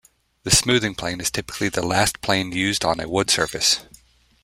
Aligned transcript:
The 0.41 0.49
smoothing 0.49 0.95
plane 0.95 1.21
is 1.21 1.29
typically 1.29 1.69
the 1.69 1.85
last 1.85 2.21
plane 2.21 2.51
used 2.53 2.83
on 2.83 2.99
a 2.99 3.07
wood 3.07 3.29
surface. 3.29 3.81